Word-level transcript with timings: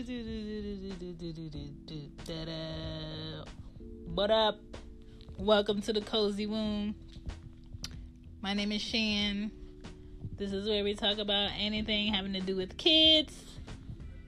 What 4.14 4.30
up? 4.30 4.58
Welcome 5.36 5.82
to 5.82 5.92
the 5.92 6.00
Cozy 6.00 6.46
Womb. 6.46 6.94
My 8.40 8.54
name 8.54 8.72
is 8.72 8.80
Shan. 8.80 9.50
This 10.38 10.52
is 10.52 10.66
where 10.66 10.84
we 10.84 10.94
talk 10.94 11.18
about 11.18 11.50
anything 11.58 12.14
having 12.14 12.32
to 12.32 12.40
do 12.40 12.56
with 12.56 12.78
kids, 12.78 13.44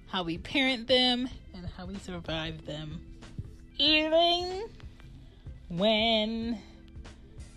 how 0.08 0.24
we 0.24 0.36
parent 0.36 0.88
them, 0.88 1.30
and 1.54 1.66
how 1.66 1.86
we 1.86 1.96
survive 2.00 2.66
them. 2.66 3.00
Even 3.78 4.68
when 5.70 6.58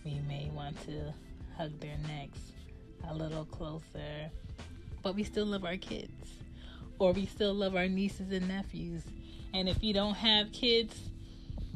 we 0.06 0.22
may 0.26 0.50
want 0.54 0.82
to 0.86 1.14
hug 1.58 1.78
their 1.82 1.98
necks 2.08 2.40
a 3.10 3.14
little 3.14 3.44
closer, 3.44 4.32
but 5.04 5.16
we 5.16 5.26
still 5.26 5.48
love 5.48 5.66
our 5.66 5.76
kids, 5.76 6.14
or 7.00 7.12
we 7.12 7.26
still 7.26 7.54
love 7.54 7.76
our 7.76 7.88
nieces 7.88 8.32
and 8.32 8.48
nephews. 8.48 9.04
And 9.54 9.70
if 9.70 9.84
you 9.84 9.94
don't 9.94 10.16
have 10.16 10.52
kids, 10.52 10.96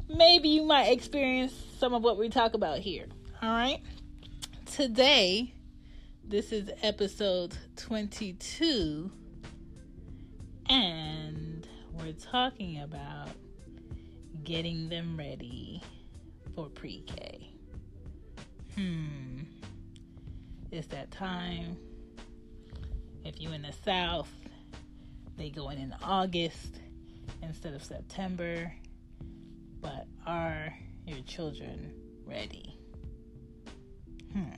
maybe 0.08 0.48
you 0.48 0.64
might 0.64 0.88
experience 0.88 1.52
some 1.78 1.94
of 1.94 2.02
what 2.02 2.18
we 2.18 2.28
talk 2.28 2.54
about 2.54 2.78
here. 2.78 3.06
All 3.42 3.50
right. 3.50 3.80
Today, 4.66 5.54
this 6.24 6.52
is 6.52 6.70
episode 6.82 7.56
22, 7.76 9.10
and 10.68 11.66
we're 11.94 12.12
talking 12.12 12.80
about 12.80 13.30
getting 14.44 14.88
them 14.88 15.16
ready 15.16 15.82
for 16.54 16.66
pre 16.66 17.02
K. 17.06 17.50
Hmm. 18.76 19.40
It's 20.70 20.86
that 20.88 21.10
time. 21.10 21.76
If 23.24 23.40
you're 23.40 23.52
in 23.52 23.62
the 23.62 23.74
South, 23.84 24.30
they 25.40 25.48
go 25.48 25.70
in 25.70 25.78
in 25.78 25.94
August 26.02 26.80
instead 27.42 27.72
of 27.72 27.82
September 27.82 28.70
but 29.80 30.06
are 30.26 30.74
your 31.06 31.20
children 31.22 31.94
ready? 32.26 32.76
Hmm. 34.32 34.50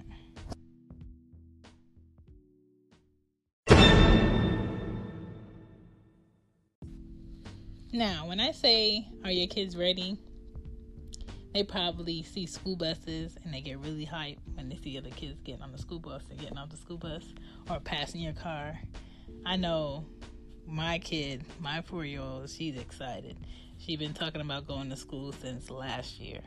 Now, 7.93 8.27
when 8.27 8.41
I 8.41 8.51
say, 8.53 9.07
are 9.23 9.31
your 9.31 9.47
kids 9.47 9.77
ready? 9.77 10.19
They 11.55 11.63
probably 11.63 12.23
see 12.23 12.47
school 12.47 12.75
buses 12.75 13.37
and 13.45 13.53
they 13.53 13.61
get 13.61 13.79
really 13.79 14.07
hyped 14.07 14.39
when 14.55 14.71
they 14.71 14.77
see 14.77 14.97
other 14.97 15.11
kids 15.11 15.39
getting 15.43 15.63
on 15.63 15.71
the 15.71 15.79
school 15.79 16.01
bus 16.01 16.23
and 16.31 16.41
getting 16.41 16.57
off 16.57 16.71
the 16.71 16.79
school 16.79 16.97
bus 16.97 17.23
or 17.71 17.79
passing 17.79 18.23
your 18.23 18.33
car. 18.33 18.79
I 19.45 19.57
know 19.57 20.07
my 20.67 20.99
kid, 20.99 21.45
my 21.61 21.83
four 21.83 22.05
year 22.05 22.21
old, 22.21 22.49
she's 22.51 22.77
excited. 22.77 23.37
She's 23.79 23.99
been 23.99 24.15
talking 24.15 24.41
about 24.41 24.67
going 24.67 24.91
to 24.91 24.97
school 24.97 25.33
since 25.33 25.71
last 25.71 26.21
year. 26.21 26.41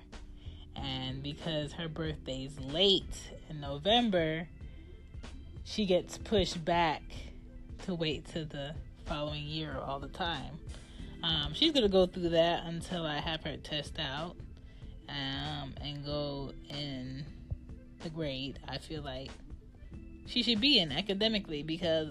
And 0.76 1.22
because 1.24 1.74
her 1.74 1.88
birthday's 1.88 2.60
late 2.60 3.18
in 3.50 3.60
November, 3.60 4.48
she 5.64 5.86
gets 5.86 6.18
pushed 6.18 6.64
back 6.64 7.02
to 7.86 7.96
wait 7.96 8.26
to 8.34 8.46
the 8.46 8.76
following 9.06 9.44
year 9.44 9.78
all 9.84 10.00
the 10.00 10.08
time. 10.08 10.60
Um, 11.24 11.54
she's 11.54 11.72
gonna 11.72 11.90
go 11.90 12.06
through 12.06 12.30
that 12.30 12.66
until 12.66 13.06
I 13.06 13.20
have 13.20 13.42
her 13.44 13.58
test 13.58 14.00
out 14.00 14.36
um, 15.10 15.74
and 15.82 16.06
go 16.06 16.52
in 16.70 17.26
the 18.06 18.10
grade 18.10 18.60
I 18.68 18.78
feel 18.78 19.02
like 19.02 19.32
she 20.28 20.44
should 20.44 20.62
be 20.62 20.78
in 20.78 20.92
academically 20.92 21.64
because 21.64 22.10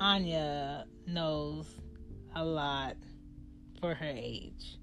Anya 0.00 0.86
knows 1.06 1.66
a 2.34 2.44
lot 2.44 2.96
for 3.80 3.94
her 3.94 4.12
age. 4.14 4.78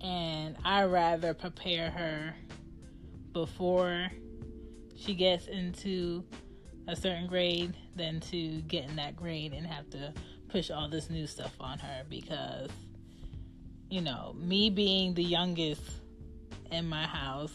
And 0.00 0.56
I 0.64 0.84
rather 0.84 1.34
prepare 1.34 1.90
her 1.90 2.34
before 3.32 4.08
she 4.96 5.14
gets 5.14 5.46
into 5.46 6.24
a 6.88 6.96
certain 6.96 7.26
grade 7.26 7.74
than 7.96 8.20
to 8.20 8.62
get 8.62 8.88
in 8.88 8.96
that 8.96 9.16
grade 9.16 9.52
and 9.52 9.66
have 9.66 9.88
to 9.90 10.12
push 10.48 10.70
all 10.70 10.88
this 10.88 11.10
new 11.10 11.26
stuff 11.26 11.54
on 11.60 11.78
her 11.78 12.02
because 12.08 12.70
you 13.90 14.00
know, 14.00 14.34
me 14.38 14.70
being 14.70 15.14
the 15.14 15.24
youngest 15.24 15.82
in 16.70 16.88
my 16.88 17.04
house 17.06 17.52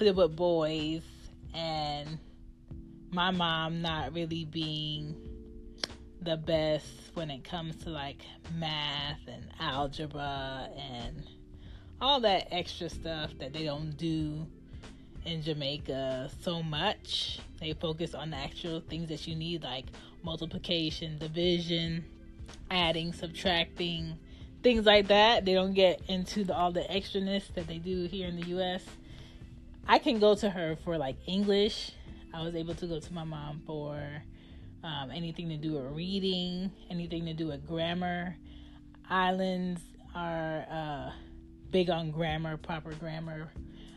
with 0.00 0.36
boys 0.36 1.02
and 1.54 2.18
my 3.14 3.30
mom 3.30 3.80
not 3.80 4.12
really 4.12 4.44
being 4.44 5.14
the 6.20 6.36
best 6.36 6.86
when 7.14 7.30
it 7.30 7.44
comes 7.44 7.76
to 7.84 7.90
like 7.90 8.22
math 8.54 9.20
and 9.28 9.48
algebra 9.60 10.68
and 10.76 11.22
all 12.00 12.20
that 12.20 12.48
extra 12.50 12.88
stuff 12.88 13.30
that 13.38 13.52
they 13.52 13.64
don't 13.64 13.96
do 13.96 14.46
in 15.24 15.42
Jamaica 15.42 16.30
so 16.42 16.62
much. 16.62 17.38
They 17.60 17.72
focus 17.74 18.14
on 18.14 18.30
the 18.30 18.36
actual 18.36 18.80
things 18.80 19.08
that 19.08 19.26
you 19.26 19.34
need, 19.34 19.62
like 19.62 19.86
multiplication, 20.22 21.18
division, 21.18 22.04
adding, 22.70 23.12
subtracting, 23.12 24.18
things 24.62 24.84
like 24.86 25.08
that. 25.08 25.44
They 25.44 25.54
don't 25.54 25.74
get 25.74 26.02
into 26.08 26.44
the, 26.44 26.54
all 26.54 26.72
the 26.72 26.82
extraness 26.82 27.52
that 27.54 27.66
they 27.66 27.78
do 27.78 28.06
here 28.06 28.28
in 28.28 28.36
the 28.36 28.46
U.S. 28.48 28.82
I 29.86 29.98
can 29.98 30.18
go 30.18 30.34
to 30.34 30.50
her 30.50 30.76
for 30.84 30.98
like 30.98 31.16
English. 31.26 31.92
I 32.34 32.42
was 32.42 32.56
able 32.56 32.74
to 32.74 32.86
go 32.86 32.98
to 32.98 33.12
my 33.12 33.22
mom 33.22 33.62
for 33.64 33.96
um, 34.82 35.12
anything 35.12 35.48
to 35.50 35.56
do 35.56 35.74
with 35.74 35.92
reading, 35.92 36.68
anything 36.90 37.26
to 37.26 37.32
do 37.32 37.46
with 37.46 37.64
grammar. 37.64 38.36
Islands 39.08 39.80
are 40.16 40.66
uh, 40.68 41.10
big 41.70 41.90
on 41.90 42.10
grammar, 42.10 42.56
proper 42.56 42.92
grammar, 42.94 43.52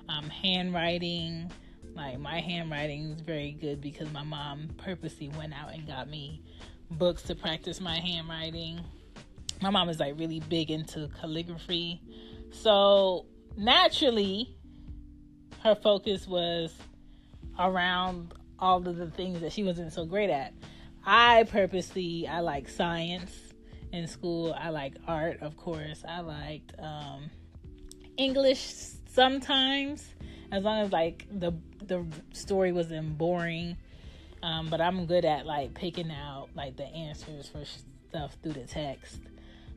um, 0.07 0.29
handwriting. 0.29 1.51
Like 1.95 2.19
my 2.19 2.39
handwriting 2.39 3.09
is 3.09 3.21
very 3.21 3.53
good 3.53 3.81
because 3.81 4.11
my 4.13 4.23
mom 4.23 4.69
purposely 4.77 5.29
went 5.29 5.53
out 5.53 5.73
and 5.73 5.87
got 5.87 6.07
me 6.07 6.43
books 6.91 7.23
to 7.23 7.33
practice 7.33 7.81
my 7.81 7.99
handwriting. 7.99 8.79
My 9.63 9.71
mom 9.71 9.89
is 9.89 9.99
like 9.99 10.13
really 10.19 10.41
big 10.41 10.69
into 10.69 11.09
calligraphy. 11.19 12.01
So 12.51 13.25
naturally, 13.57 14.55
her 15.63 15.73
focus 15.73 16.27
was 16.27 16.71
around 17.59 18.33
all 18.59 18.77
of 18.77 18.95
the 18.95 19.09
things 19.11 19.41
that 19.41 19.51
she 19.51 19.63
wasn't 19.63 19.93
so 19.93 20.05
great 20.05 20.29
at. 20.29 20.53
I 21.05 21.43
purposely 21.43 22.27
I 22.27 22.41
like 22.41 22.67
science 22.67 23.31
in 23.91 24.07
school. 24.07 24.55
I 24.57 24.69
like 24.69 24.95
art, 25.07 25.41
of 25.41 25.55
course. 25.57 26.03
I 26.07 26.19
liked 26.21 26.73
um, 26.79 27.29
English 28.17 28.73
sometimes, 29.09 30.05
as 30.51 30.63
long 30.63 30.81
as 30.81 30.91
like 30.91 31.25
the 31.31 31.53
the 31.85 32.05
story 32.33 32.71
wasn't 32.71 33.17
boring. 33.17 33.77
Um, 34.43 34.69
but 34.69 34.81
I'm 34.81 35.05
good 35.05 35.25
at 35.25 35.45
like 35.45 35.73
picking 35.73 36.11
out 36.11 36.49
like 36.55 36.77
the 36.77 36.85
answers 36.85 37.49
for 37.49 37.63
stuff 38.09 38.37
through 38.43 38.53
the 38.53 38.65
text. 38.65 39.19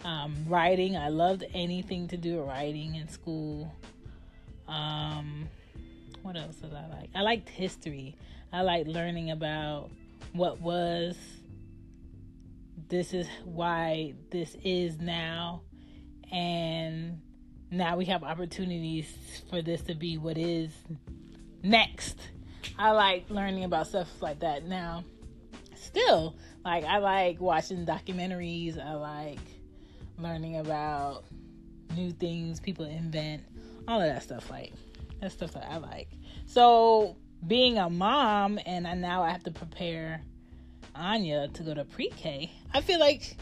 Um, 0.04 0.34
writing, 0.48 0.96
I 0.96 1.08
loved 1.08 1.44
anything 1.54 2.08
to 2.08 2.16
do 2.16 2.38
with 2.38 2.48
writing 2.48 2.94
in 2.96 3.08
school. 3.08 3.74
Um, 4.66 5.48
what 6.22 6.36
else 6.36 6.56
did 6.56 6.72
I 6.74 6.86
like? 6.88 7.10
I 7.14 7.22
liked 7.22 7.48
history. 7.48 8.16
I 8.52 8.62
liked 8.62 8.88
learning 8.88 9.30
about 9.30 9.90
what 10.32 10.60
was. 10.60 11.16
This 12.88 13.14
is 13.14 13.28
why 13.44 14.14
this 14.30 14.56
is 14.64 14.98
now, 14.98 15.62
and 16.32 17.20
now 17.70 17.96
we 17.96 18.06
have 18.06 18.24
opportunities 18.24 19.06
for 19.48 19.62
this 19.62 19.82
to 19.82 19.94
be 19.94 20.18
what 20.18 20.36
is 20.36 20.72
next. 21.62 22.18
I 22.76 22.90
like 22.90 23.30
learning 23.30 23.64
about 23.64 23.86
stuff 23.86 24.08
like 24.20 24.40
that 24.40 24.64
now. 24.64 25.04
Still, 25.76 26.34
like 26.64 26.84
I 26.84 26.98
like 26.98 27.40
watching 27.40 27.86
documentaries. 27.86 28.78
I 28.84 28.94
like 28.94 29.38
learning 30.18 30.56
about 30.56 31.24
new 31.94 32.10
things 32.10 32.60
people 32.60 32.86
invent, 32.86 33.44
all 33.86 34.00
of 34.00 34.08
that 34.08 34.22
stuff. 34.22 34.50
Like 34.50 34.72
that's 35.20 35.34
stuff 35.34 35.52
that 35.52 35.66
I 35.70 35.78
like. 35.78 36.08
So 36.46 37.16
being 37.46 37.78
a 37.78 37.88
mom 37.88 38.58
and 38.66 38.86
I 38.86 38.94
now 38.94 39.22
I 39.22 39.30
have 39.30 39.44
to 39.44 39.50
prepare 39.50 40.22
Anya 40.94 41.48
to 41.48 41.62
go 41.62 41.74
to 41.74 41.84
pre-K. 41.84 42.50
I 42.72 42.80
feel 42.80 43.00
like 43.00 43.36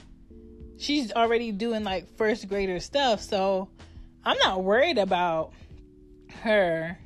she's 0.79 1.13
already 1.13 1.53
doing 1.53 1.85
like 1.85 2.09
first 2.17 2.49
grader 2.49 2.81
stuff, 2.81 3.21
so 3.21 3.69
I'm 4.25 4.39
not 4.39 4.63
worried 4.63 4.99
about 4.99 5.53
her 6.43 6.99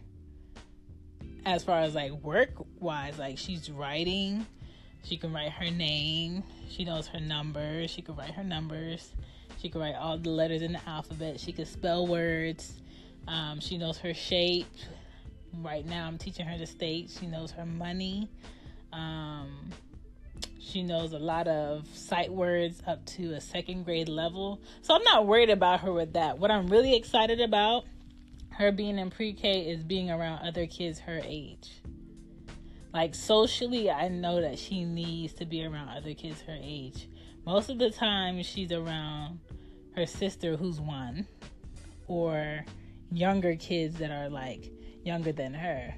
as 1.44 1.64
far 1.64 1.80
as 1.80 1.94
like 1.94 2.12
work 2.12 2.50
wise. 2.80 3.18
Like 3.18 3.38
she's 3.38 3.70
writing, 3.70 4.46
she 5.04 5.16
can 5.16 5.32
write 5.32 5.52
her 5.52 5.70
name, 5.70 6.42
she 6.68 6.84
knows 6.84 7.06
her 7.08 7.20
numbers, 7.20 7.90
she 7.90 8.02
can 8.02 8.16
write 8.16 8.32
her 8.32 8.44
numbers, 8.44 9.12
she 9.60 9.68
can 9.68 9.80
write 9.80 9.94
all 9.94 10.18
the 10.18 10.30
letters 10.30 10.62
in 10.62 10.72
the 10.72 10.88
alphabet, 10.88 11.40
she 11.40 11.52
can 11.52 11.66
spell 11.66 12.06
words, 12.06 12.81
um, 13.28 13.60
she 13.60 13.78
knows 13.78 13.98
her 13.98 14.14
shape. 14.14 14.66
Right 15.60 15.86
now, 15.86 16.06
I'm 16.06 16.18
teaching 16.18 16.46
her 16.46 16.58
the 16.58 16.66
state. 16.66 17.10
She 17.18 17.26
knows 17.26 17.50
her 17.52 17.66
money. 17.66 18.28
Um, 18.92 19.70
she 20.58 20.82
knows 20.82 21.12
a 21.12 21.18
lot 21.18 21.48
of 21.48 21.86
sight 21.94 22.32
words 22.32 22.82
up 22.86 23.04
to 23.06 23.34
a 23.34 23.40
second 23.40 23.84
grade 23.84 24.08
level. 24.08 24.60
So 24.80 24.94
I'm 24.94 25.02
not 25.02 25.26
worried 25.26 25.50
about 25.50 25.80
her 25.80 25.92
with 25.92 26.14
that. 26.14 26.38
What 26.38 26.50
I'm 26.50 26.68
really 26.68 26.94
excited 26.94 27.40
about 27.40 27.84
her 28.50 28.72
being 28.72 28.98
in 28.98 29.10
pre-K 29.10 29.62
is 29.70 29.82
being 29.82 30.10
around 30.10 30.46
other 30.46 30.66
kids 30.66 31.00
her 31.00 31.20
age. 31.24 31.82
Like 32.92 33.14
socially, 33.14 33.90
I 33.90 34.08
know 34.08 34.40
that 34.40 34.58
she 34.58 34.84
needs 34.84 35.32
to 35.34 35.46
be 35.46 35.64
around 35.64 35.88
other 35.88 36.14
kids 36.14 36.42
her 36.42 36.58
age. 36.60 37.08
Most 37.46 37.70
of 37.70 37.78
the 37.78 37.90
time, 37.90 38.42
she's 38.42 38.70
around 38.70 39.40
her 39.96 40.06
sister 40.06 40.56
who's 40.56 40.78
one, 40.78 41.26
or 42.06 42.64
younger 43.12 43.56
kids 43.56 43.98
that 43.98 44.10
are 44.10 44.28
like 44.28 44.70
younger 45.04 45.32
than 45.32 45.54
her. 45.54 45.94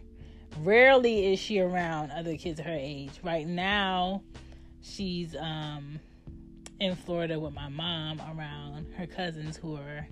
Rarely 0.61 1.33
is 1.33 1.39
she 1.39 1.61
around 1.61 2.11
other 2.11 2.37
kids 2.37 2.61
her 2.61 2.77
age. 2.79 3.21
Right 3.23 3.47
now, 3.47 4.23
she's 4.83 5.35
um 5.37 5.99
in 6.81 6.97
Florida 6.97 7.39
with 7.39 7.55
my 7.55 7.69
mom 7.69 8.21
around 8.21 8.87
her 8.97 9.07
cousins 9.07 9.57
who 9.57 9.77
are 9.77 10.07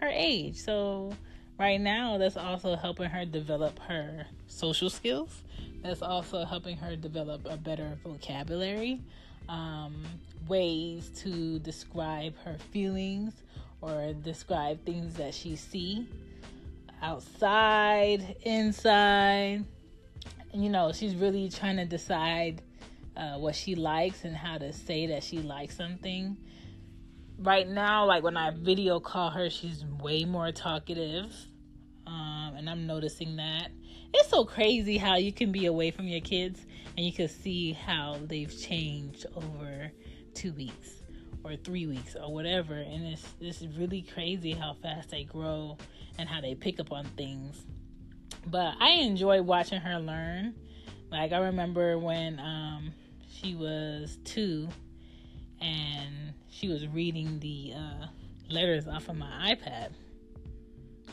her 0.00 0.08
age. 0.08 0.56
So 0.56 1.12
right 1.58 1.80
now 1.80 2.18
that's 2.18 2.36
also 2.36 2.74
helping 2.74 3.10
her 3.10 3.24
develop 3.24 3.78
her 3.80 4.26
social 4.46 4.90
skills. 4.90 5.42
That's 5.82 6.02
also 6.02 6.44
helping 6.44 6.76
her 6.78 6.96
develop 6.96 7.46
a 7.48 7.56
better 7.56 7.98
vocabulary, 8.02 9.02
um, 9.48 10.04
ways 10.48 11.10
to 11.22 11.58
describe 11.58 12.34
her 12.44 12.56
feelings 12.72 13.43
or 13.84 14.14
describe 14.14 14.82
things 14.86 15.14
that 15.14 15.34
she 15.34 15.56
see 15.56 16.08
outside, 17.02 18.36
inside. 18.42 19.64
You 20.54 20.70
know, 20.70 20.92
she's 20.92 21.14
really 21.14 21.50
trying 21.50 21.76
to 21.76 21.84
decide 21.84 22.62
uh, 23.14 23.34
what 23.34 23.54
she 23.54 23.74
likes 23.74 24.24
and 24.24 24.34
how 24.34 24.56
to 24.56 24.72
say 24.72 25.08
that 25.08 25.22
she 25.22 25.38
likes 25.38 25.76
something. 25.76 26.38
Right 27.38 27.68
now, 27.68 28.06
like 28.06 28.22
when 28.22 28.38
I 28.38 28.52
video 28.52 29.00
call 29.00 29.28
her, 29.30 29.50
she's 29.50 29.84
way 30.00 30.24
more 30.24 30.50
talkative. 30.50 31.34
Um, 32.06 32.54
and 32.56 32.70
I'm 32.70 32.86
noticing 32.86 33.36
that. 33.36 33.68
It's 34.14 34.30
so 34.30 34.46
crazy 34.46 34.96
how 34.96 35.16
you 35.16 35.32
can 35.32 35.52
be 35.52 35.66
away 35.66 35.90
from 35.90 36.08
your 36.08 36.20
kids 36.20 36.64
and 36.96 37.04
you 37.04 37.12
can 37.12 37.28
see 37.28 37.72
how 37.72 38.16
they've 38.22 38.56
changed 38.58 39.26
over 39.36 39.90
two 40.32 40.52
weeks 40.54 41.03
or 41.44 41.56
three 41.56 41.86
weeks 41.86 42.16
or 42.16 42.32
whatever. 42.32 42.74
And 42.74 43.04
it's, 43.06 43.26
it's 43.40 43.62
really 43.76 44.02
crazy 44.02 44.52
how 44.52 44.74
fast 44.82 45.10
they 45.10 45.24
grow 45.24 45.76
and 46.18 46.28
how 46.28 46.40
they 46.40 46.54
pick 46.54 46.80
up 46.80 46.90
on 46.90 47.04
things. 47.16 47.64
But 48.46 48.74
I 48.80 48.90
enjoy 48.90 49.42
watching 49.42 49.80
her 49.80 49.98
learn. 49.98 50.54
Like 51.10 51.32
I 51.32 51.38
remember 51.38 51.98
when 51.98 52.40
um, 52.40 52.92
she 53.28 53.54
was 53.54 54.18
two 54.24 54.68
and 55.60 56.34
she 56.50 56.68
was 56.68 56.86
reading 56.88 57.38
the 57.40 57.72
uh, 57.76 58.06
letters 58.50 58.86
off 58.86 59.08
of 59.08 59.16
my 59.16 59.54
iPad, 59.54 59.90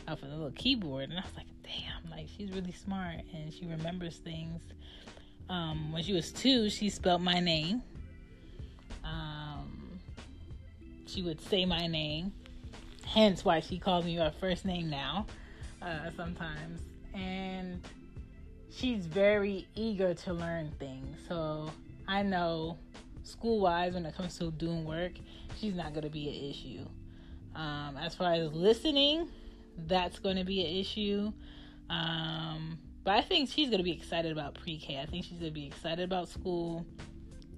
off 0.08 0.22
of 0.22 0.28
the 0.28 0.36
little 0.36 0.50
keyboard, 0.52 1.10
and 1.10 1.18
I 1.18 1.22
was 1.22 1.36
like, 1.36 1.46
damn, 1.62 2.10
like 2.10 2.28
she's 2.36 2.50
really 2.50 2.72
smart 2.72 3.20
and 3.32 3.52
she 3.52 3.66
remembers 3.66 4.16
things. 4.16 4.60
Um, 5.48 5.92
when 5.92 6.02
she 6.02 6.12
was 6.12 6.32
two, 6.32 6.70
she 6.70 6.90
spelled 6.90 7.22
my 7.22 7.40
name. 7.40 7.82
She 11.12 11.22
would 11.22 11.40
say 11.40 11.64
my 11.64 11.86
name, 11.86 12.32
hence 13.04 13.44
why 13.44 13.60
she 13.60 13.78
calls 13.78 14.04
me 14.04 14.16
by 14.16 14.30
first 14.30 14.64
name 14.64 14.88
now, 14.88 15.26
uh, 15.80 16.10
sometimes. 16.16 16.80
And 17.14 17.82
she's 18.70 19.06
very 19.06 19.68
eager 19.74 20.14
to 20.14 20.32
learn 20.32 20.72
things. 20.78 21.18
So 21.28 21.70
I 22.08 22.22
know 22.22 22.78
school 23.24 23.60
wise, 23.60 23.94
when 23.94 24.06
it 24.06 24.16
comes 24.16 24.38
to 24.38 24.50
doing 24.50 24.84
work, 24.84 25.12
she's 25.58 25.74
not 25.74 25.92
going 25.92 26.04
to 26.04 26.10
be 26.10 26.28
an 26.28 26.50
issue. 26.50 26.86
Um, 27.54 27.96
as 27.98 28.14
far 28.14 28.32
as 28.32 28.52
listening, 28.52 29.28
that's 29.86 30.18
going 30.18 30.36
to 30.36 30.44
be 30.44 30.64
an 30.64 30.74
issue. 30.74 31.32
Um, 31.90 32.78
but 33.04 33.14
I 33.14 33.20
think 33.20 33.50
she's 33.50 33.68
going 33.68 33.78
to 33.78 33.84
be 33.84 33.92
excited 33.92 34.32
about 34.32 34.54
pre 34.54 34.78
K. 34.78 34.98
I 34.98 35.06
think 35.06 35.24
she's 35.24 35.38
going 35.38 35.50
to 35.50 35.54
be 35.54 35.66
excited 35.66 36.04
about 36.04 36.28
school, 36.28 36.86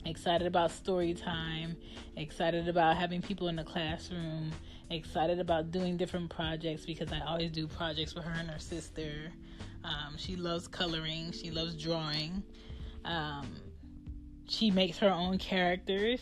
excited 0.05 0.47
about 0.47 0.71
story 0.71 1.15
time, 1.15 1.77
excited 2.17 2.69
about 2.69 2.97
having 2.97 3.23
people 3.23 3.49
in 3.49 3.57
the 3.57 3.65
classroom, 3.65 4.53
excited 4.91 5.39
about 5.39 5.71
doing 5.71 5.97
different 5.97 6.31
projects 6.31 6.85
because 6.85 7.13
I 7.13 7.21
always 7.21 7.51
do 7.51 7.67
projects 7.67 8.15
with 8.15 8.25
her 8.25 8.35
and 8.39 8.51
her 8.51 8.59
sister. 8.59 9.33
Um, 9.83 10.17
she 10.17 10.37
loves 10.37 10.69
coloring, 10.69 11.33
she 11.33 11.51
loves 11.51 11.75
drawing. 11.75 12.43
Um, 13.05 13.47
she 14.47 14.71
makes 14.71 14.99
her 14.99 15.11
own 15.11 15.39
characters. 15.39 16.21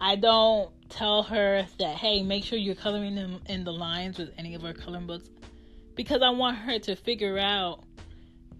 I 0.00 0.16
don't 0.16 0.70
tell 0.88 1.22
her 1.24 1.66
that, 1.78 1.96
hey, 1.96 2.22
make 2.22 2.44
sure 2.44 2.58
you're 2.58 2.74
coloring 2.74 3.14
them 3.14 3.40
in 3.46 3.64
the 3.64 3.72
lines 3.72 4.18
with 4.18 4.30
any 4.38 4.54
of 4.54 4.62
her 4.62 4.72
coloring 4.72 5.06
books 5.06 5.28
because 5.94 6.22
I 6.22 6.30
want 6.30 6.56
her 6.56 6.78
to 6.78 6.96
figure 6.96 7.38
out 7.38 7.84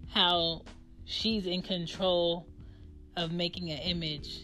how 0.09 0.61
she's 1.05 1.45
in 1.45 1.61
control 1.61 2.47
of 3.17 3.31
making 3.31 3.69
an 3.71 3.79
image 3.79 4.41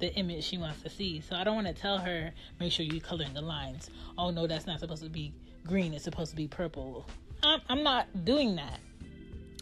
the 0.00 0.12
image 0.14 0.44
she 0.44 0.58
wants 0.58 0.82
to 0.82 0.90
see. 0.90 1.20
So 1.20 1.36
I 1.36 1.44
don't 1.44 1.54
want 1.54 1.68
to 1.68 1.72
tell 1.72 1.98
her, 1.98 2.32
make 2.60 2.72
sure 2.72 2.84
you 2.84 3.00
color 3.00 3.24
in 3.24 3.32
the 3.32 3.40
lines. 3.40 3.90
Oh 4.18 4.30
no, 4.30 4.46
that's 4.46 4.66
not 4.66 4.80
supposed 4.80 5.02
to 5.02 5.08
be 5.08 5.32
green. 5.66 5.94
It's 5.94 6.04
supposed 6.04 6.30
to 6.30 6.36
be 6.36 6.48
purple. 6.48 7.06
I'm, 7.42 7.60
I'm 7.68 7.82
not 7.82 8.24
doing 8.24 8.56
that. 8.56 8.80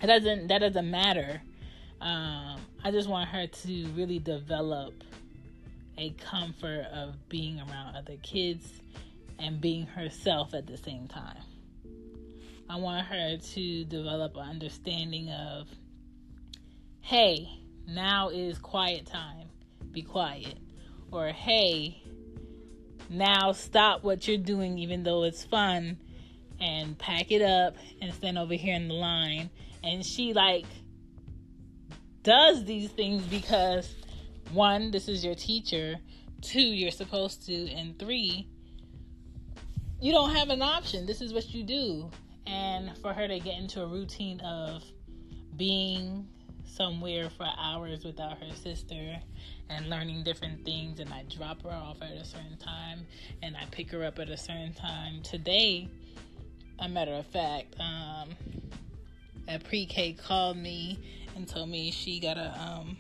It 0.03 0.07
doesn't. 0.07 0.49
That 0.49 0.59
doesn't 0.59 0.91
matter. 0.91 1.43
Um, 2.01 2.61
I 2.83 2.91
just 2.91 3.09
want 3.09 3.29
her 3.29 3.47
to 3.47 3.87
really 3.91 4.19
develop 4.19 4.95
a 5.99 6.11
comfort 6.11 6.87
of 6.93 7.29
being 7.29 7.61
around 7.61 7.95
other 7.95 8.17
kids 8.23 8.67
and 9.39 9.61
being 9.61 9.87
herself 9.87 10.55
at 10.55 10.67
the 10.67 10.77
same 10.77 11.07
time. 11.07 11.37
I 12.69 12.77
want 12.77 13.07
her 13.07 13.37
to 13.37 13.85
develop 13.85 14.37
an 14.37 14.49
understanding 14.49 15.29
of, 15.31 15.69
hey, 17.03 17.49
now 17.87 18.29
is 18.31 18.59
quiet 18.59 19.07
time 19.07 19.49
be 19.93 20.03
quiet. 20.03 20.59
Or, 21.11 21.29
hey, 21.29 22.03
now 23.11 23.53
stop 23.53 24.03
what 24.03 24.27
you're 24.27 24.39
doing, 24.39 24.79
even 24.79 25.03
though 25.03 25.25
it's 25.25 25.45
fun, 25.45 25.99
and 26.61 26.99
pack 26.99 27.31
it 27.31 27.43
up 27.43 27.77
and 28.01 28.13
stand 28.15 28.39
over 28.39 28.55
here 28.55 28.75
in 28.75 28.89
the 28.89 28.95
line. 28.95 29.51
And 29.85 30.05
she, 30.05 30.33
like, 30.33 30.65
does 32.23 32.65
these 32.65 32.91
things 32.91 33.25
because 33.27 33.95
one, 34.53 34.91
this 34.91 35.09
is 35.09 35.25
your 35.25 35.35
teacher, 35.35 35.97
two, 36.41 36.61
you're 36.61 36.91
supposed 36.91 37.45
to, 37.47 37.71
and 37.73 37.99
three, 37.99 38.49
you 40.01 40.13
don't 40.13 40.35
have 40.35 40.49
an 40.49 40.63
option. 40.63 41.07
This 41.07 41.21
is 41.21 41.33
what 41.33 41.53
you 41.53 41.63
do. 41.63 42.11
And 42.47 42.97
for 42.99 43.13
her 43.13 43.29
to 43.29 43.39
get 43.39 43.59
into 43.59 43.83
a 43.83 43.87
routine 43.87 44.41
of 44.41 44.83
being 45.57 46.27
somewhere 46.67 47.29
for 47.31 47.47
hours 47.59 48.05
without 48.05 48.39
her 48.39 48.55
sister 48.55 49.17
and 49.69 49.89
learning 49.89 50.23
different 50.25 50.65
things 50.65 51.01
and 51.01 51.13
I 51.13 51.25
drop 51.35 51.63
her 51.63 51.71
off 51.71 52.03
at 52.03 52.13
a 52.13 52.25
certain 52.25 52.57
time 52.59 53.07
and 53.43 53.57
I 53.57 53.65
pick 53.71 53.91
her 53.93 54.05
up 54.05 54.19
at 54.19 54.29
a 54.29 54.37
certain 54.37 54.75
time. 54.75 55.23
Today, 55.23 55.89
a 56.79 56.89
matter 56.89 57.13
of 57.13 57.27
fact, 57.27 57.75
um, 57.79 58.31
a 59.49 59.59
pre-K 59.59 60.15
called 60.15 60.57
me 60.57 60.99
and 61.37 61.49
told 61.49 61.69
me 61.69 61.91
she 61.91 62.21
got 62.21 62.37
a 62.37 62.59
um, 62.61 62.97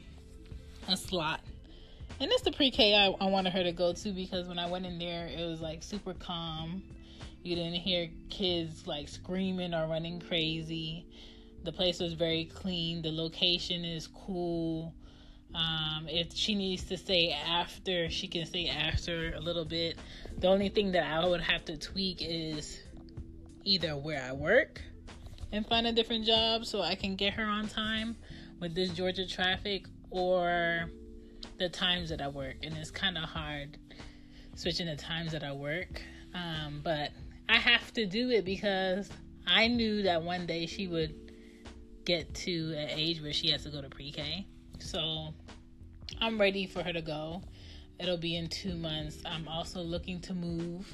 a 0.89 0.97
slot. 0.97 1.41
And 2.21 2.31
it's 2.31 2.43
the 2.43 2.53
pre-K 2.53 2.95
I, 2.95 3.25
I 3.25 3.29
wanted 3.29 3.53
her 3.53 3.63
to 3.63 3.73
go 3.73 3.93
to 3.93 4.11
because 4.11 4.47
when 4.47 4.59
I 4.59 4.69
went 4.69 4.87
in 4.87 4.99
there, 4.99 5.27
it 5.27 5.45
was 5.45 5.61
like 5.61 5.83
super 5.83 6.15
calm. 6.15 6.83
You 7.43 7.57
didn't 7.57 7.75
hear 7.75 8.09
kids 8.31 8.87
like 8.87 9.09
screaming 9.09 9.75
or 9.75 9.89
running 9.89 10.21
crazy. 10.21 11.07
The 11.65 11.73
place 11.73 12.01
was 12.01 12.15
very 12.15 12.47
clean. 12.47 13.03
The 13.03 13.13
location 13.13 13.85
is 13.85 14.09
cool. 14.09 14.95
Um, 15.55 16.07
if 16.09 16.35
she 16.35 16.55
needs 16.55 16.85
to 16.85 16.97
stay 16.97 17.31
after, 17.31 18.09
she 18.11 18.27
can 18.27 18.47
stay 18.47 18.69
after 18.69 19.35
a 19.35 19.41
little 19.41 19.65
bit. 19.65 19.99
The 20.39 20.49
only 20.49 20.71
thing 20.71 20.93
that 20.93 21.05
I 21.05 21.27
would 21.27 21.43
have 21.43 21.65
to 21.67 21.77
tweak 21.77 22.19
is 22.21 22.81
either 23.65 23.97
where 23.97 24.23
I 24.23 24.33
work 24.33 24.81
and 25.53 25.67
find 25.67 25.87
a 25.87 25.93
different 25.93 26.25
job 26.25 26.65
so 26.65 26.81
I 26.81 26.95
can 26.95 27.17
get 27.17 27.35
her 27.35 27.45
on 27.45 27.69
time 27.69 28.17
with 28.61 28.75
this 28.75 28.91
Georgia 28.91 29.27
traffic 29.27 29.87
or 30.11 30.91
the 31.59 31.69
times 31.69 32.09
that 32.11 32.23
I 32.23 32.29
work. 32.29 32.57
And 32.63 32.77
it's 32.77 32.91
kind 32.91 33.19
of 33.19 33.25
hard 33.25 33.77
switching 34.55 34.87
the 34.87 34.97
times 34.97 35.33
that 35.33 35.45
I 35.45 35.53
work. 35.53 36.01
Um, 36.35 36.81
but 36.83 37.11
I 37.49 37.59
have 37.59 37.93
to 37.95 38.07
do 38.07 38.31
it 38.31 38.45
because 38.45 39.11
I 39.47 39.69
knew 39.69 40.03
that 40.03 40.23
one 40.23 40.47
day 40.47 40.67
she 40.67 40.87
would 40.87 41.32
get 42.05 42.35
to 42.35 42.75
an 42.77 42.91
age 42.91 43.23
where 43.23 43.33
she 43.33 43.51
has 43.51 43.65
to 43.65 43.71
go 43.71 43.81
to 43.81 43.89
pre-K. 43.89 44.47
So 44.79 45.35
I'm 46.21 46.41
ready 46.41 46.67
for 46.67 46.83
her 46.83 46.93
to 46.93 47.03
go. 47.03 47.43
It'll 47.99 48.17
be 48.17 48.37
in 48.37 48.49
two 48.49 48.75
months. 48.75 49.19
I'm 49.25 49.47
also 49.49 49.81
looking 49.81 50.21
to 50.23 50.35
move. 50.35 50.87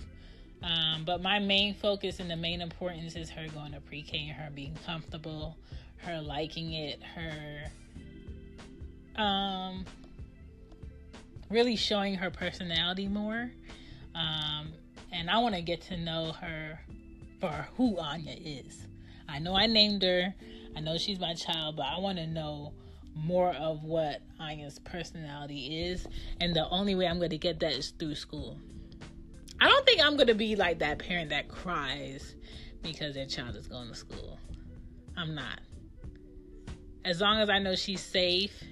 Um, 0.63 1.05
but 1.05 1.23
my 1.23 1.39
main 1.39 1.75
focus 1.75 2.21
and 2.21 2.31
the 2.31 2.37
main 2.37 2.61
importance 2.61 3.15
is 3.17 3.31
her 3.31 3.47
going 3.49 3.73
to 3.73 3.81
pre-K 3.81 4.29
and 4.29 4.33
her 4.33 4.51
being 4.51 4.77
comfortable, 4.85 5.57
her 5.99 6.21
liking 6.21 6.73
it, 6.73 7.01
her 7.03 7.71
um, 9.17 9.85
really 11.51 11.77
showing 11.77 12.15
her 12.15 12.31
personality 12.31 13.09
more. 13.09 13.51
Um, 14.15 14.73
and 15.13 15.31
I 15.31 15.39
want 15.39 15.55
to 15.55 15.63
get 15.63 15.81
to 15.83 15.97
know 15.97 16.33
her 16.33 16.81
for 17.41 17.69
who 17.77 17.99
Anya 17.99 18.37
is. 18.39 18.87
I 19.29 19.39
know 19.39 19.55
I 19.55 19.67
named 19.67 20.03
her. 20.03 20.35
I 20.79 20.81
know 20.81 20.97
she's 20.97 21.19
my 21.19 21.35
child, 21.35 21.75
but 21.75 21.87
I 21.87 21.99
want 21.99 22.19
to 22.19 22.27
know 22.29 22.73
more 23.13 23.53
of 23.53 23.83
what 23.83 24.23
Anya's 24.39 24.79
personality 24.79 25.89
is. 25.89 26.07
And 26.41 26.55
the 26.55 26.69
only 26.69 26.95
way 26.95 27.09
I'm 27.09 27.19
going 27.19 27.31
to 27.31 27.39
get 27.39 27.59
that 27.59 27.73
is 27.73 27.91
through 27.99 28.15
school. 28.15 28.61
I 29.61 29.67
don't 29.67 29.85
think 29.85 30.01
I'm 30.01 30.15
going 30.15 30.29
to 30.29 30.37
be 30.37 30.55
like 30.55 30.79
that 30.79 31.01
parent 31.01 31.31
that 31.31 31.49
cries 31.49 32.37
because 32.81 33.17
their 33.17 33.27
child 33.27 33.57
is 33.57 33.67
going 33.67 33.89
to 33.89 33.95
school. 33.97 34.39
I'm 35.17 35.35
not. 35.35 35.59
As 37.05 37.21
long 37.21 37.41
as 37.41 37.51
I 37.51 37.59
know 37.59 37.75
she's 37.75 38.01
safe, 38.01 38.63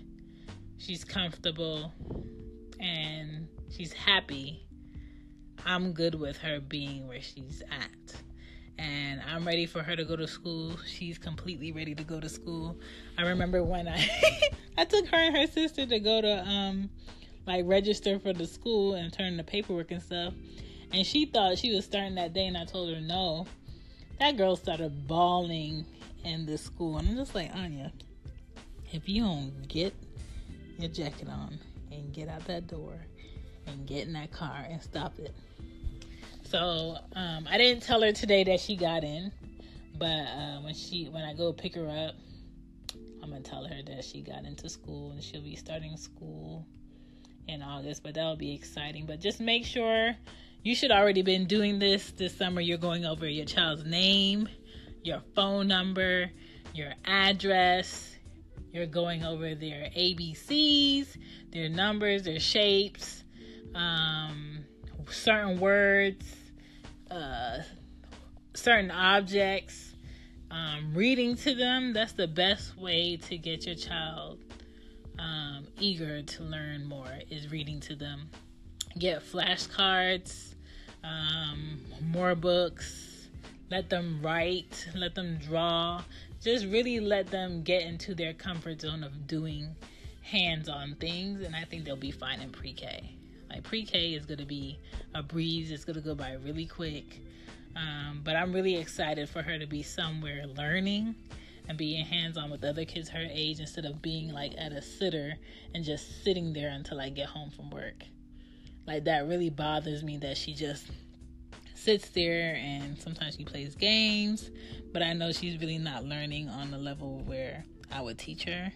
she's 0.79 1.05
comfortable, 1.05 1.93
and 2.79 3.49
she's 3.69 3.93
happy, 3.93 4.65
I'm 5.65 5.93
good 5.93 6.15
with 6.15 6.37
her 6.37 6.61
being 6.61 7.09
where 7.09 7.21
she's 7.21 7.65
at 7.69 8.23
and 8.79 9.23
I'm 9.27 9.47
ready 9.47 9.67
for 9.67 9.83
her 9.83 9.97
to 9.97 10.05
go 10.05 10.17
to 10.17 10.27
school. 10.27 10.77
She's 10.87 11.19
completely 11.19 11.73
ready 11.73 11.95
to 11.95 12.05
go 12.05 12.21
to 12.21 12.29
school. 12.29 12.77
I 13.17 13.23
remember 13.23 13.63
when 13.63 13.89
I 13.89 14.07
I 14.79 14.85
took 14.85 15.07
her 15.09 15.17
and 15.17 15.37
her 15.37 15.47
sister 15.47 15.87
to 15.87 15.99
go 15.99 16.21
to 16.21 16.47
um 16.47 16.91
like 17.47 17.65
register 17.67 18.19
for 18.19 18.33
the 18.33 18.47
school 18.47 18.95
and 18.95 19.13
turn 19.13 19.37
the 19.37 19.45
paperwork 19.45 19.91
and 19.91 20.03
stuff. 20.03 20.35
And 20.93 21.07
she 21.07 21.27
thought 21.27 21.59
she 21.59 21.75
was 21.75 21.85
starting 21.85 22.17
that 22.17 22.33
day 22.33 22.47
and 22.47 22.57
I 22.57 22.65
told 22.65 22.95
her 22.95 23.01
no. 23.01 23.47
That 24.19 24.37
girl 24.37 24.57
started 24.57 25.07
bawling 25.07 25.85
in 26.25 26.47
the 26.47 26.59
school 26.59 26.99
and 26.99 27.09
I'm 27.09 27.17
just 27.17 27.35
like, 27.35 27.55
Anya, 27.55 27.93
if 28.93 29.09
you 29.09 29.23
don't 29.23 29.69
get 29.69 29.95
your 30.79 30.91
jacket 30.91 31.29
on 31.29 31.59
and 31.91 32.13
get 32.13 32.29
out 32.29 32.45
that 32.47 32.67
door 32.67 32.95
and 33.67 33.87
get 33.87 34.07
in 34.07 34.13
that 34.15 34.33
car 34.33 34.67
and 34.69 34.83
stop 34.83 35.19
it 35.19 35.35
so 36.57 36.97
um, 37.15 37.47
I 37.51 37.59
didn't 37.59 37.83
tell 37.83 38.01
her 38.01 38.13
today 38.13 38.43
that 38.45 38.61
she 38.61 38.77
got 38.77 39.05
in, 39.05 39.31
but 39.99 40.07
uh, 40.07 40.61
when 40.63 40.73
she 40.73 41.05
when 41.05 41.23
I 41.23 41.35
go 41.35 41.53
pick 41.53 41.75
her 41.75 41.87
up, 41.87 42.15
I'm 43.23 43.29
gonna 43.29 43.43
tell 43.43 43.67
her 43.67 43.83
that 43.89 44.03
she 44.03 44.23
got 44.23 44.47
into 44.47 44.71
school 44.71 45.11
and 45.11 45.23
she'll 45.23 45.43
be 45.43 45.55
starting 45.55 45.95
school 45.99 46.67
in 47.47 47.61
August. 47.61 48.03
But 48.03 48.15
that'll 48.15 48.37
be 48.37 48.55
exciting. 48.55 49.05
But 49.05 49.21
just 49.21 49.39
make 49.39 49.67
sure 49.67 50.17
you 50.63 50.75
should 50.75 50.91
already 50.91 51.21
been 51.21 51.47
doing 51.47 51.79
this 51.79 52.13
this 52.13 52.35
summer. 52.35 52.63
You're 52.63 52.79
going 52.79 53.05
over 53.05 53.29
your 53.29 53.45
child's 53.45 53.85
name, 53.85 54.49
your 55.03 55.21
phone 55.35 55.69
number, 55.69 56.31
your 56.73 56.95
address. 57.05 58.17
You're 58.73 58.87
going 58.87 59.25
over 59.25 59.55
their 59.55 59.91
ABCs, 59.95 61.19
their 61.51 61.69
numbers, 61.69 62.23
their 62.23 62.41
shapes. 62.41 63.25
Um, 63.75 64.65
certain 65.11 65.61
words, 65.61 66.25
uh, 67.11 67.59
certain 68.55 68.91
objects, 68.91 69.95
um, 70.51 70.93
reading 70.95 71.37
to 71.37 71.55
them. 71.55 71.93
That's 71.93 72.13
the 72.13 72.29
best 72.29 72.77
way 72.77 73.17
to 73.29 73.39
get 73.39 73.67
your 73.67 73.77
child 73.77 74.39
um, 75.19 75.67
eager 75.81 76.23
to 76.23 76.43
learn 76.43 76.87
more 76.87 77.11
is 77.31 77.51
reading 77.51 77.81
to 77.81 77.95
them. 77.95 78.31
Get 78.99 79.23
flashcards, 79.23 80.55
um, 81.05 81.81
more 82.03 82.35
books. 82.35 83.29
Let 83.71 83.91
them 83.91 84.21
write. 84.23 84.89
Let 84.95 85.15
them 85.15 85.39
draw. 85.39 86.03
Just 86.43 86.67
really 86.67 87.01
let 87.01 87.27
them 87.29 87.63
get 87.63 87.83
into 87.83 88.15
their 88.15 88.33
comfort 88.33 88.81
zone 88.81 89.03
of 89.03 89.27
doing 89.27 89.75
hands-on 90.23 90.97
things, 90.97 91.43
and 91.43 91.55
I 91.55 91.65
think 91.65 91.85
they'll 91.85 91.97
be 91.97 92.11
fine 92.11 92.41
in 92.41 92.51
pre-K. 92.51 93.17
Like 93.51 93.63
pre-K 93.65 94.15
is 94.15 94.27
gonna 94.27 94.47
be 94.47 94.79
a 95.15 95.23
breeze. 95.23 95.71
It's 95.71 95.85
gonna 95.85 96.01
go 96.01 96.15
by 96.15 96.35
really 96.45 96.67
quick. 96.67 97.21
Um, 97.77 98.23
but 98.25 98.37
I'm 98.37 98.53
really 98.53 98.77
excited 98.77 99.29
for 99.29 99.43
her 99.43 99.59
to 99.59 99.67
be 99.67 99.83
somewhere 99.83 100.47
learning 100.47 101.15
and 101.69 101.77
being 101.77 102.05
hands-on 102.05 102.51
with 102.51 102.65
other 102.65 102.85
kids 102.85 103.09
her 103.11 103.27
age 103.31 103.61
instead 103.61 103.85
of 103.85 104.01
being 104.01 104.33
like 104.33 104.53
at 104.57 104.73
a 104.73 104.81
sitter 104.81 105.35
and 105.75 105.85
just 105.85 106.25
sitting 106.25 106.53
there 106.53 106.71
until 106.71 107.01
I 107.01 107.11
get 107.11 107.27
home 107.27 107.51
from 107.51 107.71
work. 107.71 108.05
Like 108.87 109.05
that 109.05 109.27
really 109.27 109.51
bothers 109.51 110.03
me 110.03 110.17
that 110.19 110.37
she 110.37 110.55
just 110.55 110.87
sits 111.75 112.09
there 112.11 112.55
and 112.57 112.99
sometimes 112.99 113.37
she 113.37 113.45
plays 113.45 113.75
games, 113.75 114.51
but 114.93 115.03
I 115.03 115.13
know 115.13 115.33
she's 115.33 115.61
really 115.61 115.79
not 115.79 116.05
learning 116.05 116.49
on 116.49 116.71
the 116.71 116.79
level 116.79 117.23
where 117.27 117.65
I 117.93 118.01
would 118.01 118.19
teach 118.19 118.45
her 118.45 118.73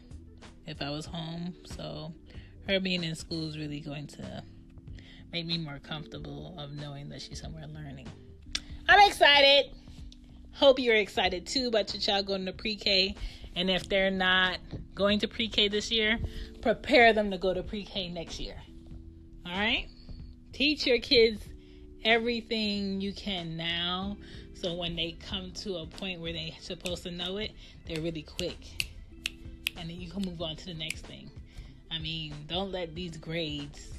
if 0.66 0.82
I 0.82 0.90
was 0.90 1.06
home. 1.06 1.54
So 1.64 2.12
her 2.66 2.80
being 2.80 3.04
in 3.04 3.14
school 3.14 3.48
is 3.48 3.56
really 3.56 3.80
going 3.80 4.08
to 4.08 4.42
make 5.32 5.46
me 5.46 5.58
more 5.58 5.78
comfortable 5.78 6.54
of 6.58 6.72
knowing 6.72 7.08
that 7.10 7.22
she's 7.22 7.40
somewhere 7.40 7.66
learning. 7.66 8.08
I'm 8.88 9.08
excited. 9.08 9.70
Hope 10.52 10.78
you're 10.78 10.96
excited 10.96 11.46
too 11.46 11.68
about 11.68 11.92
your 11.94 12.00
child 12.00 12.26
going 12.26 12.46
to 12.46 12.52
pre-K. 12.52 13.14
And 13.56 13.70
if 13.70 13.88
they're 13.88 14.10
not 14.10 14.58
going 14.94 15.20
to 15.20 15.28
pre-K 15.28 15.68
this 15.68 15.90
year, 15.90 16.18
prepare 16.60 17.12
them 17.12 17.30
to 17.30 17.38
go 17.38 17.54
to 17.54 17.62
pre-K 17.62 18.08
next 18.08 18.40
year. 18.40 18.56
All 19.46 19.52
right? 19.52 19.86
Teach 20.52 20.86
your 20.86 20.98
kids 20.98 21.42
everything 22.04 23.00
you 23.00 23.12
can 23.12 23.56
now 23.56 24.16
so 24.60 24.74
when 24.74 24.94
they 24.94 25.16
come 25.26 25.52
to 25.52 25.76
a 25.76 25.86
point 25.86 26.20
where 26.20 26.34
they're 26.34 26.50
supposed 26.60 27.02
to 27.04 27.10
know 27.10 27.38
it, 27.38 27.52
they're 27.86 28.02
really 28.02 28.22
quick. 28.22 28.90
And 29.78 29.88
then 29.88 29.98
you 29.98 30.10
can 30.10 30.22
move 30.22 30.42
on 30.42 30.54
to 30.56 30.66
the 30.66 30.74
next 30.74 31.06
thing. 31.06 31.30
I 31.90 31.98
mean, 31.98 32.34
don't 32.46 32.70
let 32.70 32.94
these 32.94 33.16
grades, 33.16 33.90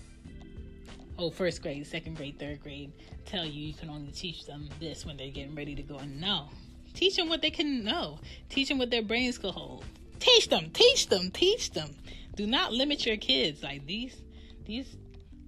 oh, 1.22 1.30
first 1.30 1.62
grade, 1.62 1.86
second 1.86 2.18
grade, 2.18 2.40
third 2.40 2.62
grade, 2.62 2.92
tell 3.26 3.46
you 3.46 3.68
you 3.68 3.74
can 3.74 3.90
only 3.90 4.12
teach 4.12 4.46
them 4.46 4.68
this 4.80 5.06
when 5.06 5.18
they're 5.18 5.30
getting 5.30 5.56
ready 5.56 5.76
to 5.76 5.84
go. 5.84 5.98
And 5.98 6.20
No. 6.20 6.50
Teach 6.94 7.16
them 7.16 7.30
what 7.30 7.42
they 7.42 7.52
can 7.52 7.84
know. 7.84 8.20
Teach 8.50 8.68
them 8.68 8.78
what 8.78 8.90
their 8.90 9.02
brains 9.02 9.38
can 9.38 9.52
hold. 9.52 9.86
Teach 10.20 10.50
them, 10.50 10.70
teach 10.72 11.08
them, 11.08 11.32
teach 11.32 11.72
them. 11.72 11.96
Do 12.36 12.46
not 12.46 12.74
limit 12.74 13.06
your 13.06 13.18
kids. 13.18 13.64
Like 13.64 13.86
these, 13.86 14.22
these 14.66 14.98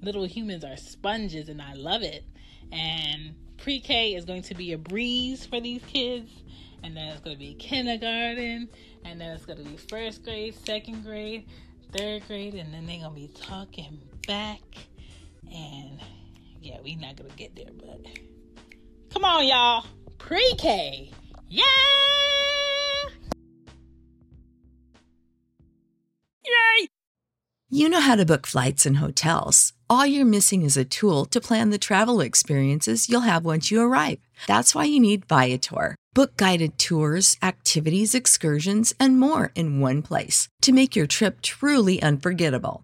little 0.01 0.25
humans 0.25 0.63
are 0.63 0.77
sponges, 0.77 1.49
and 1.49 1.61
I 1.61 1.73
love 1.73 2.01
it. 2.01 2.23
And 2.71 3.35
pre 3.57 3.79
K 3.79 4.15
is 4.15 4.25
going 4.25 4.43
to 4.43 4.55
be 4.55 4.73
a 4.73 4.77
breeze 4.77 5.45
for 5.45 5.59
these 5.59 5.83
kids, 5.85 6.31
and 6.83 6.95
then 6.95 7.09
it's 7.09 7.21
going 7.21 7.35
to 7.35 7.39
be 7.39 7.55
kindergarten, 7.55 8.69
and 9.05 9.19
then 9.19 9.31
it's 9.31 9.45
going 9.45 9.63
to 9.63 9.69
be 9.69 9.77
first 9.77 10.23
grade, 10.23 10.55
second 10.65 11.03
grade, 11.03 11.47
third 11.91 12.25
grade, 12.27 12.55
and 12.55 12.73
then 12.73 12.85
they're 12.85 12.99
going 12.99 13.13
to 13.13 13.19
be 13.19 13.31
talking 13.41 13.99
back. 14.27 14.61
And 15.53 15.99
yeah, 16.61 16.77
we 16.83 16.95
not 16.95 17.17
to 17.17 17.23
get 17.35 17.55
there, 17.55 17.71
but 17.77 18.05
come 19.13 19.23
on, 19.23 19.45
y'all. 19.45 19.85
Pre 20.17 20.55
K. 20.57 21.11
Yeah! 21.47 21.63
Yay! 26.45 26.87
You 27.69 27.89
know 27.89 28.01
how 28.01 28.15
to 28.15 28.25
book 28.25 28.47
flights 28.47 28.85
and 28.85 28.97
hotels. 28.97 29.73
All 29.89 30.05
you're 30.05 30.25
missing 30.25 30.63
is 30.63 30.77
a 30.77 30.85
tool 30.85 31.25
to 31.25 31.41
plan 31.41 31.69
the 31.69 31.77
travel 31.77 32.21
experiences 32.21 33.09
you'll 33.09 33.21
have 33.21 33.45
once 33.45 33.69
you 33.69 33.81
arrive. 33.81 34.19
That's 34.47 34.73
why 34.73 34.85
you 34.85 34.99
need 34.99 35.25
Viator. 35.25 35.95
Book 36.13 36.37
guided 36.37 36.77
tours, 36.79 37.37
activities, 37.43 38.15
excursions, 38.15 38.93
and 38.99 39.19
more 39.19 39.51
in 39.55 39.79
one 39.79 40.01
place 40.01 40.47
to 40.61 40.71
make 40.71 40.95
your 40.95 41.07
trip 41.07 41.41
truly 41.41 42.01
unforgettable. 42.01 42.83